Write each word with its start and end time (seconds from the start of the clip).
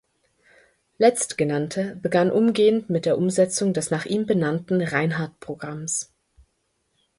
Letztgenannter 0.97 1.93
begann 1.93 2.31
umgehend 2.31 2.89
mit 2.89 3.05
der 3.05 3.19
Umsetzung 3.19 3.71
des 3.71 3.91
nach 3.91 4.05
ihm 4.07 4.25
benannten 4.25 4.81
Reinhardt-Programms. 4.81 6.11